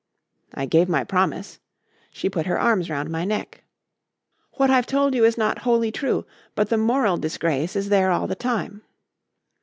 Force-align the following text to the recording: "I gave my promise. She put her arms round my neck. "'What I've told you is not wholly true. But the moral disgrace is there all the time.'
"I 0.55 0.65
gave 0.65 0.89
my 0.89 1.03
promise. 1.03 1.59
She 2.09 2.27
put 2.27 2.47
her 2.47 2.59
arms 2.59 2.89
round 2.89 3.11
my 3.11 3.23
neck. 3.23 3.63
"'What 4.53 4.71
I've 4.71 4.87
told 4.87 5.13
you 5.13 5.23
is 5.25 5.37
not 5.37 5.59
wholly 5.59 5.91
true. 5.91 6.25
But 6.55 6.69
the 6.69 6.77
moral 6.77 7.17
disgrace 7.17 7.75
is 7.75 7.89
there 7.89 8.09
all 8.09 8.25
the 8.25 8.33
time.' 8.33 8.81